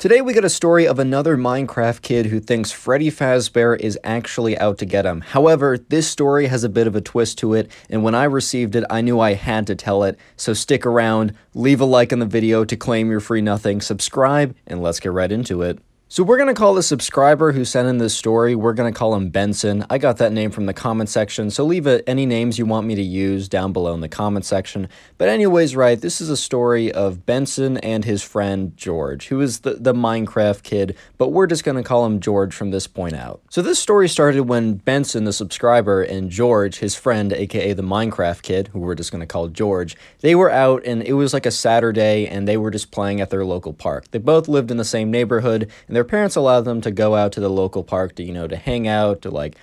[0.00, 4.56] Today we got a story of another Minecraft kid who thinks Freddy Fazbear is actually
[4.56, 5.20] out to get him.
[5.20, 8.76] However, this story has a bit of a twist to it, and when I received
[8.76, 10.18] it, I knew I had to tell it.
[10.38, 14.56] So stick around, leave a like on the video to claim your free nothing, subscribe,
[14.66, 15.78] and let's get right into it.
[16.12, 18.98] So we're going to call the subscriber who sent in this story, we're going to
[18.98, 19.86] call him Benson.
[19.88, 22.96] I got that name from the comment section, so leave any names you want me
[22.96, 24.88] to use down below in the comment section.
[25.18, 29.60] But anyways, right, this is a story of Benson and his friend George, who is
[29.60, 33.14] the, the Minecraft kid, but we're just going to call him George from this point
[33.14, 33.40] out.
[33.48, 38.42] So this story started when Benson, the subscriber, and George, his friend, aka the Minecraft
[38.42, 41.46] kid, who we're just going to call George, they were out and it was like
[41.46, 44.10] a Saturday and they were just playing at their local park.
[44.10, 47.30] They both lived in the same neighborhood and their parents allowed them to go out
[47.32, 49.56] to the local park to, you know, to hang out, to like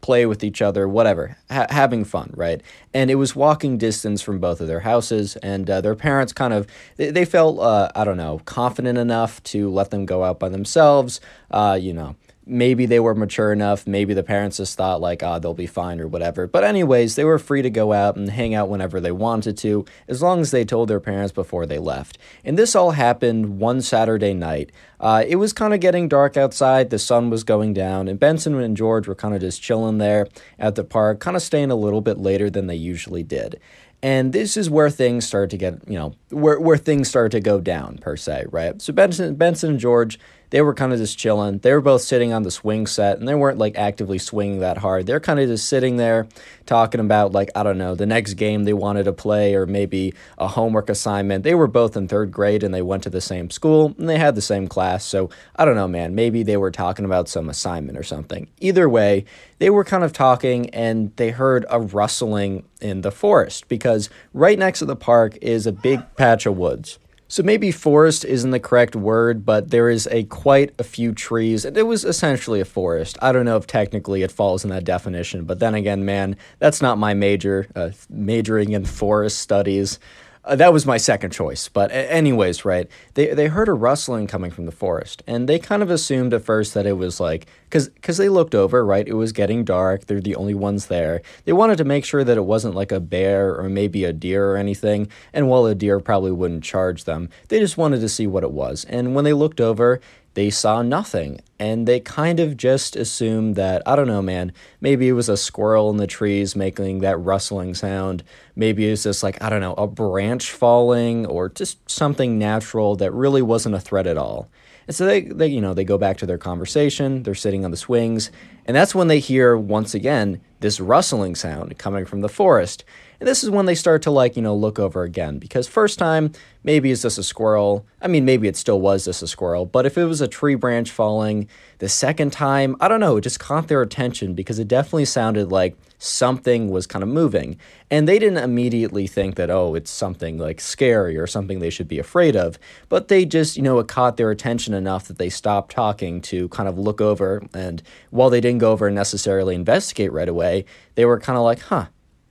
[0.00, 2.60] play with each other, whatever, ha- having fun, right?
[2.92, 6.52] And it was walking distance from both of their houses, and uh, their parents kind
[6.52, 10.40] of they, they felt uh, I don't know confident enough to let them go out
[10.40, 11.20] by themselves,
[11.52, 12.16] uh, you know
[12.46, 13.86] maybe they were mature enough.
[13.86, 16.46] Maybe the parents just thought like, ah, oh, they'll be fine or whatever.
[16.46, 19.84] But anyways, they were free to go out and hang out whenever they wanted to,
[20.06, 22.18] as long as they told their parents before they left.
[22.44, 24.70] And this all happened one Saturday night.
[25.00, 26.90] Uh, it was kind of getting dark outside.
[26.90, 30.28] The sun was going down, and Benson and George were kind of just chilling there
[30.58, 33.60] at the park, kind of staying a little bit later than they usually did.
[34.02, 37.40] And this is where things start to get, you know, where, where things start to
[37.40, 38.80] go down per se, right?
[38.80, 40.18] So Benson, Benson and George,
[40.50, 41.58] they were kind of just chilling.
[41.58, 44.78] They were both sitting on the swing set and they weren't like actively swinging that
[44.78, 45.06] hard.
[45.06, 46.26] They're kind of just sitting there
[46.66, 50.14] talking about like, I don't know, the next game they wanted to play or maybe
[50.38, 51.44] a homework assignment.
[51.44, 54.18] They were both in third grade and they went to the same school and they
[54.18, 55.04] had the same class.
[55.04, 58.48] So I don't know, man, maybe they were talking about some assignment or something.
[58.60, 59.24] Either way,
[59.58, 64.58] they were kind of talking and they heard a rustling in the forest because right
[64.58, 66.98] next to the park is a big patch of woods.
[67.28, 71.64] So maybe forest isn't the correct word, but there is a quite a few trees.
[71.64, 73.18] And it was essentially a forest.
[73.20, 76.80] I don't know if technically it falls in that definition, but then again, man, that's
[76.80, 77.66] not my major.
[77.74, 79.98] Uh, majoring in forest studies.
[80.46, 81.68] Uh, that was my second choice.
[81.68, 82.88] But anyways, right?
[83.14, 86.44] They they heard a rustling coming from the forest, and they kind of assumed at
[86.44, 89.06] first that it was like because because they looked over, right?
[89.06, 90.06] It was getting dark.
[90.06, 91.22] They're the only ones there.
[91.44, 94.52] They wanted to make sure that it wasn't like a bear or maybe a deer
[94.52, 95.08] or anything.
[95.32, 98.52] And while a deer probably wouldn't charge them, they just wanted to see what it
[98.52, 98.84] was.
[98.84, 100.00] And when they looked over,
[100.36, 104.52] they saw nothing and they kind of just assumed that I don't know, man.
[104.82, 108.22] Maybe it was a squirrel in the trees making that rustling sound.
[108.54, 112.96] Maybe it was just like I don't know, a branch falling or just something natural
[112.96, 114.50] that really wasn't a threat at all.
[114.86, 117.22] And so they, they you know they go back to their conversation.
[117.22, 118.30] They're sitting on the swings,
[118.66, 122.84] and that's when they hear once again this rustling sound coming from the forest.
[123.20, 125.98] And this is when they start to like, you know, look over again because first
[125.98, 126.32] time
[126.62, 127.86] maybe is this a squirrel.
[128.02, 130.56] I mean, maybe it still was just a squirrel, but if it was a tree
[130.56, 134.68] branch falling, the second time, I don't know, it just caught their attention because it
[134.68, 137.58] definitely sounded like something was kind of moving.
[137.90, 141.88] And they didn't immediately think that, oh, it's something like scary or something they should
[141.88, 142.58] be afraid of,
[142.88, 146.48] but they just, you know, it caught their attention enough that they stopped talking to
[146.48, 147.42] kind of look over.
[147.54, 150.64] And while they didn't go over and necessarily investigate right away,
[150.96, 151.86] they were kind of like, huh,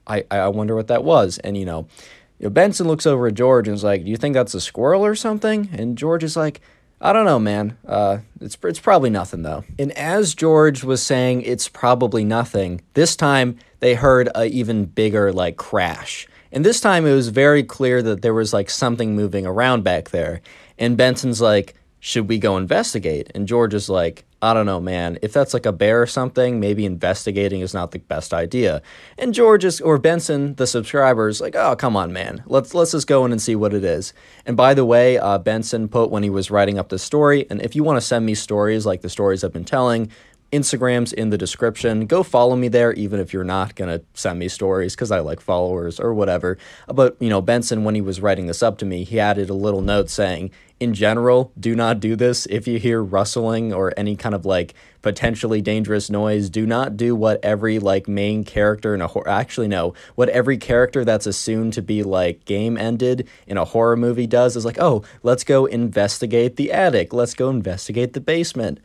[0.08, 1.38] I, I wonder what that was.
[1.40, 1.88] And, you know,
[2.40, 4.62] you know, Benson looks over at George and is like, Do you think that's a
[4.62, 5.70] squirrel or something?
[5.72, 6.62] And George is like,
[7.02, 7.78] I don't know, man.
[7.86, 9.64] Uh, it's, it's probably nothing, though.
[9.78, 15.32] And as George was saying, it's probably nothing, this time they heard a even bigger,
[15.34, 16.28] like, crash.
[16.52, 20.10] And this time it was very clear that there was, like, something moving around back
[20.10, 20.42] there.
[20.78, 23.30] And Benson's like, Should we go investigate?
[23.36, 25.18] And George is like, I don't know, man.
[25.24, 28.84] If that's like a bear or something, maybe investigating is not the best idea.
[29.18, 32.44] And George is, or Benson, the subscriber, is like, oh, come on, man.
[32.46, 34.14] Let's let's just go in and see what it is.
[34.46, 37.60] And by the way, uh, Benson put when he was writing up the story, and
[37.60, 40.12] if you want to send me stories like the stories I've been telling,
[40.56, 42.06] Instagram's in the description.
[42.06, 45.20] Go follow me there, even if you're not going to send me stories because I
[45.20, 46.58] like followers or whatever.
[46.88, 49.54] But, you know, Benson, when he was writing this up to me, he added a
[49.54, 52.46] little note saying, in general, do not do this.
[52.48, 57.16] If you hear rustling or any kind of like potentially dangerous noise, do not do
[57.16, 61.74] what every like main character in a horror actually no, what every character that's assumed
[61.74, 65.66] to be like game ended in a horror movie does is like, "Oh, let's go
[65.66, 67.14] investigate the attic.
[67.14, 68.80] Let's go investigate the basement."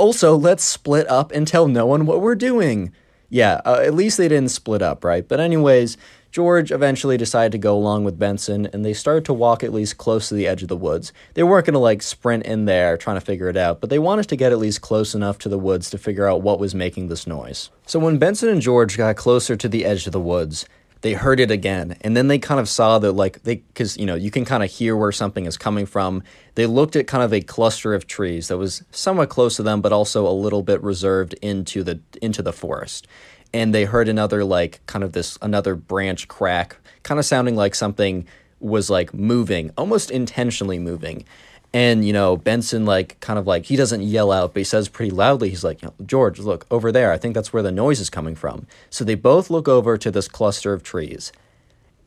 [0.00, 2.90] Also, let's split up and tell no one what we're doing.
[3.28, 5.28] Yeah, uh, at least they didn't split up, right?
[5.28, 5.98] But, anyways,
[6.30, 9.98] George eventually decided to go along with Benson, and they started to walk at least
[9.98, 11.12] close to the edge of the woods.
[11.34, 13.98] They weren't going to like sprint in there trying to figure it out, but they
[13.98, 16.74] wanted to get at least close enough to the woods to figure out what was
[16.74, 17.68] making this noise.
[17.84, 20.64] So when Benson and George got closer to the edge of the woods,
[21.02, 24.06] they heard it again and then they kind of saw that like they because you
[24.06, 26.22] know you can kind of hear where something is coming from.
[26.54, 29.80] They looked at kind of a cluster of trees that was somewhat close to them
[29.80, 33.06] but also a little bit reserved into the into the forest.
[33.52, 37.74] And they heard another like kind of this another branch crack kind of sounding like
[37.74, 38.26] something
[38.60, 41.24] was like moving almost intentionally moving
[41.72, 44.88] and you know benson like kind of like he doesn't yell out but he says
[44.88, 48.10] pretty loudly he's like george look over there i think that's where the noise is
[48.10, 48.66] coming from.
[48.90, 51.32] So they both look over to this cluster of trees.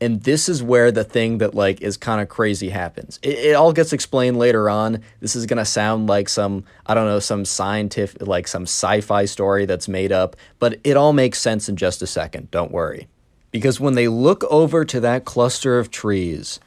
[0.00, 3.18] And this is where the thing that like is kind of crazy happens.
[3.22, 5.02] It, it all gets explained later on.
[5.20, 9.24] This is going to sound like some i don't know some scientific like some sci-fi
[9.24, 13.08] story that's made up but it all makes sense in just a second don't worry.
[13.50, 16.58] Because when they look over to that cluster of trees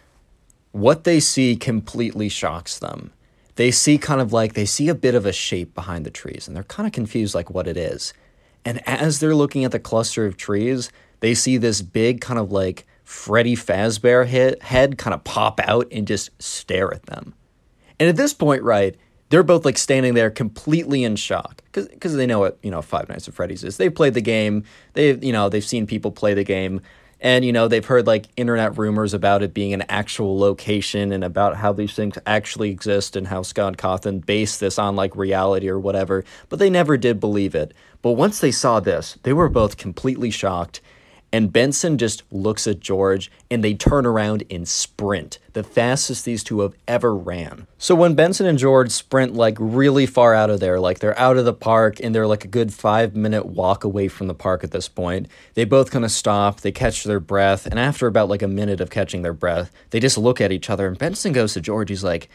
[0.77, 3.11] what they see completely shocks them.
[3.55, 6.47] They see kind of like, they see a bit of a shape behind the trees
[6.47, 8.13] and they're kind of confused like what it is.
[8.63, 12.51] And as they're looking at the cluster of trees, they see this big kind of
[12.51, 17.33] like Freddy Fazbear head, kind of pop out and just stare at them.
[17.99, 18.95] And at this point, right,
[19.29, 23.09] they're both like standing there completely in shock because they know what you know Five
[23.09, 23.77] Nights at Freddy's is.
[23.77, 24.63] They've played the game.
[24.93, 26.81] They've you know they've seen people play the game.
[27.19, 31.23] And, you know, they've heard like internet rumors about it being an actual location and
[31.23, 35.67] about how these things actually exist and how Scott Cawthon based this on like reality
[35.67, 37.73] or whatever, but they never did believe it.
[38.01, 40.79] But once they saw this, they were both completely shocked
[41.31, 46.43] and Benson just looks at George and they turn around and sprint, the fastest these
[46.43, 47.67] two have ever ran.
[47.77, 51.37] So when Benson and George sprint like really far out of there, like they're out
[51.37, 54.63] of the park and they're like a good five minute walk away from the park
[54.63, 58.29] at this point, they both kind of stop, they catch their breath, and after about
[58.29, 61.33] like a minute of catching their breath, they just look at each other and Benson
[61.33, 62.29] goes to George, he's like,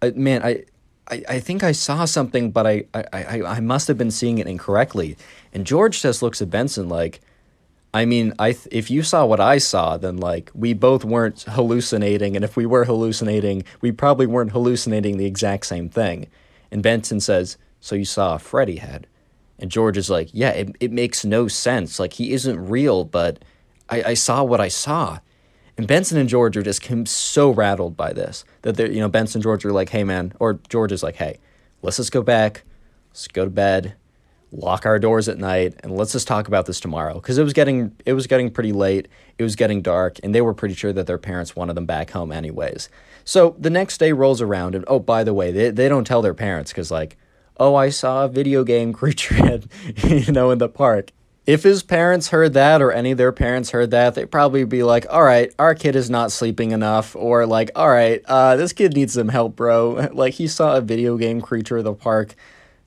[0.00, 0.64] uh, man, I,
[1.08, 4.38] I, I think I saw something, but I, I, I, I must have been seeing
[4.38, 5.16] it incorrectly.
[5.52, 7.20] And George just looks at Benson like,
[7.92, 11.42] I mean, I th- if you saw what I saw, then like we both weren't
[11.42, 16.28] hallucinating, and if we were hallucinating, we probably weren't hallucinating the exact same thing.
[16.70, 19.06] And Benson says, "So you saw a Freddy head?"
[19.58, 21.98] And George is like, "Yeah, it it makes no sense.
[21.98, 23.44] Like he isn't real, but
[23.88, 25.18] I, I saw what I saw."
[25.76, 29.38] And Benson and George are just so rattled by this that they're you know Benson
[29.38, 31.38] and George are like, "Hey man," or George is like, "Hey,
[31.82, 32.62] let's just go back,
[33.10, 33.94] let's go to bed."
[34.52, 37.14] Lock our doors at night and let's just talk about this tomorrow.
[37.14, 39.08] Because it was getting it was getting pretty late.
[39.38, 42.10] It was getting dark and they were pretty sure that their parents wanted them back
[42.10, 42.88] home anyways.
[43.24, 46.22] So the next day rolls around and oh by the way they, they don't tell
[46.22, 47.16] their parents because like
[47.58, 49.60] oh i saw a video game creature
[50.04, 51.12] you know in the park.
[51.46, 54.82] If his parents heard that or any of their parents heard that they'd probably be
[54.82, 58.72] like all right our kid is not sleeping enough or like all right uh, this
[58.72, 60.08] kid needs some help bro.
[60.12, 62.34] Like he saw a video game creature in the park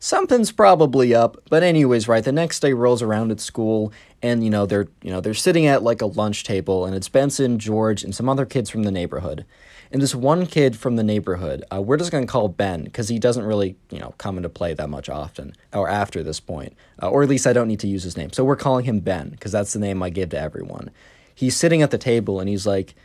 [0.03, 1.37] something's probably up.
[1.49, 5.09] But anyways, right, the next day rolls around at school and you know, they're you
[5.09, 8.45] know, they're sitting at like a lunch table and it's Benson, George, and some other
[8.45, 9.45] kids from the neighborhood.
[9.91, 13.07] And this one kid from the neighborhood, uh, we're just going to call Ben because
[13.07, 16.73] he doesn't really, you know, come into play that much often or after this point.
[17.01, 18.33] Uh, or at least I don't need to use his name.
[18.33, 20.89] So we're calling him Ben because that's the name I give to everyone.
[21.33, 22.95] He's sitting at the table and he's like,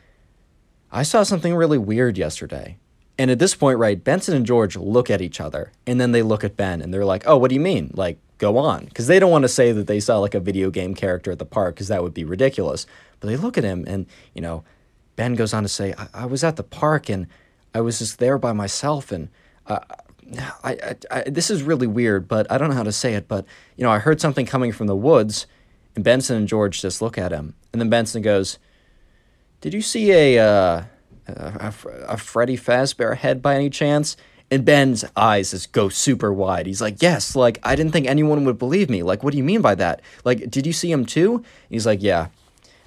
[0.90, 2.78] I saw something really weird yesterday.
[3.18, 6.22] And at this point, right, Benson and George look at each other and then they
[6.22, 7.90] look at Ben and they're like, oh, what do you mean?
[7.94, 8.84] Like, go on.
[8.84, 11.40] Because they don't want to say that they saw like a video game character at
[11.40, 12.86] the park because that would be ridiculous.
[13.18, 14.62] But they look at him and, you know,
[15.16, 17.26] Ben goes on to say, I, I was at the park and
[17.74, 19.28] I was just there by myself and
[19.66, 19.80] uh,
[20.62, 23.26] I, I, I, this is really weird, but I don't know how to say it.
[23.26, 23.44] But,
[23.76, 25.48] you know, I heard something coming from the woods
[25.96, 27.54] and Benson and George just look at him.
[27.72, 28.60] And then Benson goes,
[29.60, 30.82] Did you see a, uh,
[31.28, 31.74] a,
[32.08, 34.16] a Freddy Fazbear head by any chance?
[34.50, 36.66] And Ben's eyes just go super wide.
[36.66, 39.02] He's like, Yes, like, I didn't think anyone would believe me.
[39.02, 40.00] Like, what do you mean by that?
[40.24, 41.44] Like, did you see him too?
[41.68, 42.28] He's like, Yeah.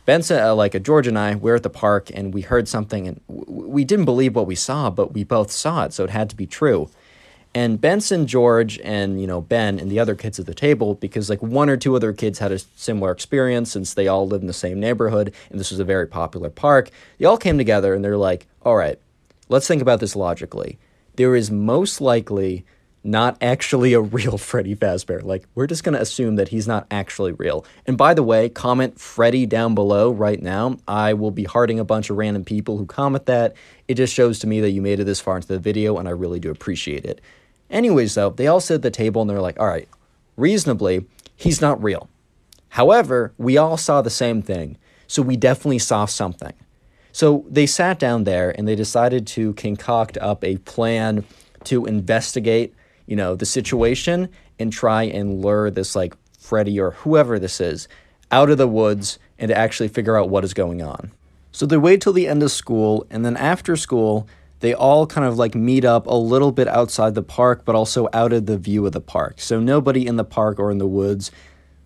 [0.05, 2.67] Ben said, uh, like, uh, George and I, we're at the park and we heard
[2.67, 6.03] something and w- we didn't believe what we saw, but we both saw it, so
[6.03, 6.89] it had to be true.
[7.53, 11.29] And Benson, George, and you know Ben and the other kids at the table, because
[11.29, 14.47] like one or two other kids had a similar experience since they all live in
[14.47, 16.89] the same neighborhood and this was a very popular park.
[17.17, 18.97] They all came together and they're like, "All right,
[19.49, 20.79] let's think about this logically.
[21.17, 22.65] There is most likely
[23.03, 25.23] not actually a real Freddy Fazbear.
[25.23, 27.65] Like we're just gonna assume that he's not actually real.
[27.85, 30.77] And by the way, comment Freddy down below right now.
[30.87, 33.55] I will be hearting a bunch of random people who comment that.
[33.87, 36.07] It just shows to me that you made it this far into the video, and
[36.07, 37.21] I really do appreciate it."
[37.71, 39.87] Anyways, though, they all sit at the table and they're like, all right,
[40.35, 41.05] reasonably,
[41.37, 42.09] he's not real.
[42.69, 44.77] However, we all saw the same thing,
[45.07, 46.53] so we definitely saw something.
[47.13, 51.25] So they sat down there and they decided to concoct up a plan
[51.65, 52.73] to investigate,
[53.11, 57.89] you know, the situation and try and lure this like Freddy or whoever this is
[58.31, 61.11] out of the woods and to actually figure out what is going on.
[61.51, 64.29] So they wait till the end of school, and then after school,
[64.61, 68.07] they all kind of like meet up a little bit outside the park, but also
[68.13, 69.41] out of the view of the park.
[69.41, 71.31] So nobody in the park or in the woods,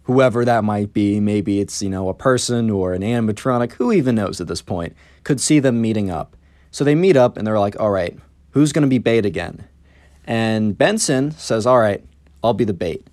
[0.04, 4.14] whoever that might be, maybe it's, you know, a person or an animatronic, who even
[4.14, 6.38] knows at this point, could see them meeting up.
[6.70, 8.16] So they meet up and they're like, all right,
[8.52, 9.68] who's going to be bait again?
[10.26, 12.04] And Benson says, all right,
[12.44, 13.08] I'll be the bait.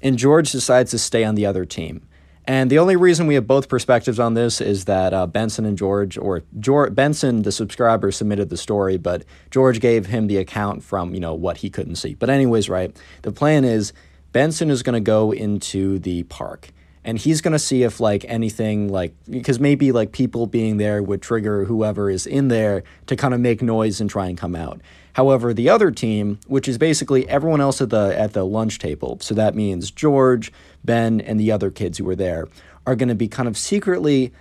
[0.00, 2.06] And George decides to stay on the other team.
[2.48, 5.76] And the only reason we have both perspectives on this is that uh, Benson and
[5.76, 10.82] George, or George, Benson, the subscriber, submitted the story, but George gave him the account
[10.82, 12.14] from you know what he couldn't see.
[12.14, 13.92] But anyways, right, the plan is
[14.32, 16.70] Benson is going to go into the park,
[17.04, 21.02] and he's going to see if like anything like because maybe like people being there
[21.02, 24.56] would trigger whoever is in there to kind of make noise and try and come
[24.56, 24.80] out.
[25.18, 29.18] However, the other team, which is basically everyone else at the at the lunch table,
[29.20, 30.52] so that means George,
[30.84, 32.46] Ben, and the other kids who were there,
[32.86, 34.32] are going to be kind of secretly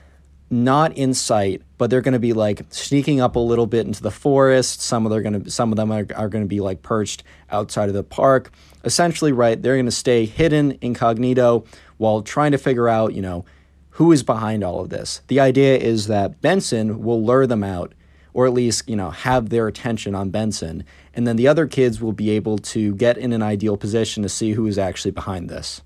[0.51, 4.03] not in sight, but they're going to be like sneaking up a little bit into
[4.03, 4.79] the forest.
[4.79, 7.23] Some of they're going to some of them are, are going to be like perched
[7.49, 8.51] outside of the park.
[8.83, 11.65] Essentially, right, they're going to stay hidden incognito
[11.97, 13.45] while trying to figure out, you know,
[13.89, 15.21] who is behind all of this.
[15.25, 17.93] The idea is that Benson will lure them out
[18.37, 20.83] or at least, you know, have their attention on Benson.
[21.15, 24.29] And then the other kids will be able to get in an ideal position to
[24.29, 25.81] see who is actually behind this.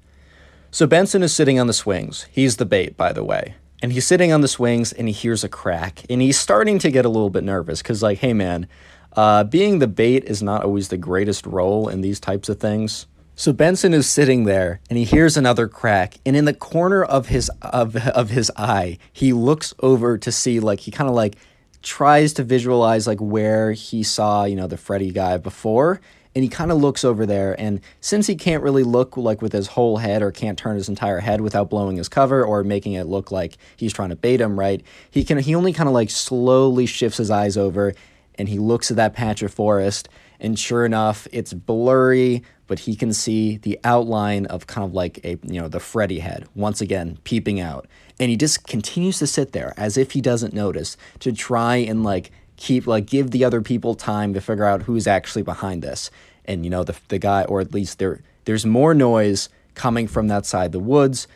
[0.70, 2.26] So Benson is sitting on the swings.
[2.30, 3.56] He's the bait, by the way.
[3.82, 6.04] And he's sitting on the swings and he hears a crack.
[6.10, 8.68] And he's starting to get a little bit nervous because, like, hey, man,
[9.16, 13.08] uh, being the bait is not always the greatest role in these types of things.
[13.36, 17.28] So Benson is sitting there and he hears another crack and in the corner of
[17.30, 21.38] his of, of his eye he looks over to see like he kind of like
[21.82, 26.02] tries to visualize like where he saw, you know, the Freddy guy before.
[26.34, 29.52] And he kind of looks over there, and since he can't really look like with
[29.52, 32.94] his whole head or can't turn his entire head without blowing his cover or making
[32.94, 34.82] it look like he's trying to bait him, right?
[35.10, 37.94] He can he only kind of like slowly shifts his eyes over,
[38.36, 40.08] and he looks at that patch of forest,
[40.40, 45.20] and sure enough, it's blurry, but he can see the outline of kind of like
[45.26, 47.88] a you know the Freddy head once again peeping out
[48.22, 52.04] and he just continues to sit there as if he doesn't notice to try and
[52.04, 56.12] like keep like give the other people time to figure out who's actually behind this
[56.46, 60.28] and you know the, the guy or at least there there's more noise coming from
[60.28, 61.28] that side of the woods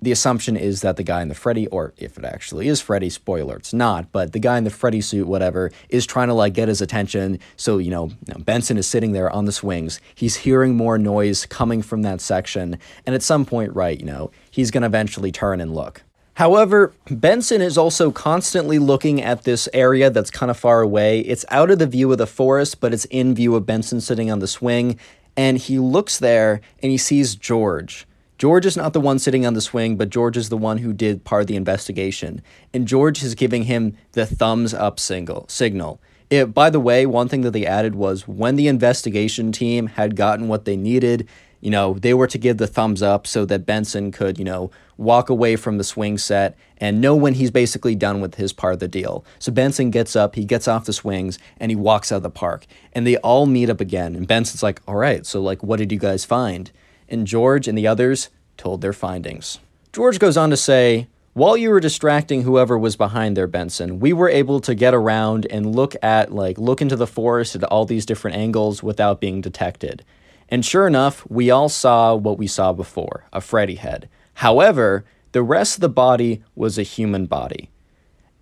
[0.00, 3.10] the assumption is that the guy in the Freddy, or if it actually is Freddy,
[3.10, 6.54] spoiler, it's not, but the guy in the Freddy suit, whatever, is trying to like
[6.54, 7.40] get his attention.
[7.56, 10.00] So, you know, Benson is sitting there on the swings.
[10.14, 12.78] He's hearing more noise coming from that section.
[13.06, 16.02] And at some point, right, you know, he's going to eventually turn and look.
[16.38, 21.18] However, Benson is also constantly looking at this area that's kind of far away.
[21.18, 24.30] It's out of the view of the forest, but it's in view of Benson sitting
[24.30, 25.00] on the swing.
[25.36, 28.06] And he looks there and he sees George.
[28.38, 30.92] George is not the one sitting on the swing, but George is the one who
[30.92, 32.40] did part of the investigation.
[32.72, 36.00] And George is giving him the thumbs up single, signal.
[36.30, 40.14] It, by the way, one thing that they added was when the investigation team had
[40.14, 41.26] gotten what they needed,
[41.60, 44.70] you know, they were to give the thumbs up so that Benson could, you know,
[44.96, 48.74] walk away from the swing set and know when he's basically done with his part
[48.74, 49.24] of the deal.
[49.38, 52.30] So Benson gets up, he gets off the swings, and he walks out of the
[52.30, 52.66] park.
[52.92, 54.14] And they all meet up again.
[54.14, 56.70] And Benson's like, all right, so like, what did you guys find?
[57.08, 59.58] And George and the others told their findings.
[59.92, 64.12] George goes on to say, while you were distracting whoever was behind there, Benson, we
[64.12, 67.84] were able to get around and look at, like, look into the forest at all
[67.84, 70.04] these different angles without being detected.
[70.48, 74.08] And sure enough, we all saw what we saw before a Freddy head.
[74.34, 77.70] However, the rest of the body was a human body.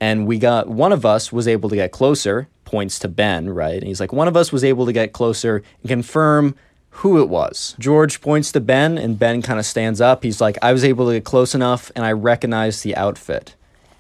[0.01, 3.79] And we got one of us was able to get closer, points to Ben, right?
[3.79, 6.55] And he's like, one of us was able to get closer and confirm
[6.91, 7.75] who it was.
[7.79, 10.23] George points to Ben, and Ben kind of stands up.
[10.23, 13.55] He's like, I was able to get close enough, and I recognized the outfit.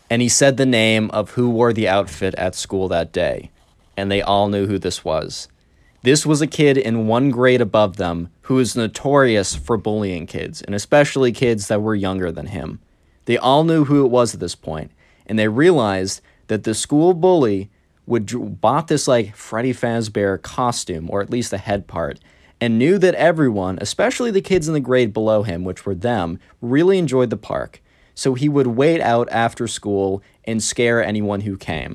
[0.08, 3.50] And he said the name of who wore the outfit at school that day.
[3.96, 5.48] And they all knew who this was.
[6.06, 10.62] This was a kid in one grade above them who was notorious for bullying kids,
[10.62, 12.78] and especially kids that were younger than him.
[13.24, 14.92] They all knew who it was at this point,
[15.26, 17.70] and they realized that the school bully
[18.06, 22.20] would bought this like Freddy Fazbear costume, or at least the head part,
[22.60, 26.38] and knew that everyone, especially the kids in the grade below him, which were them,
[26.62, 27.82] really enjoyed the park.
[28.14, 31.94] So he would wait out after school and scare anyone who came.